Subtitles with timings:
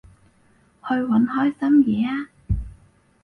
[0.87, 2.29] 去搵開心嘢吖